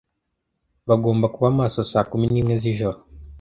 [0.87, 2.97] Bagomba kuba maso saa kumi nimwe zijoro.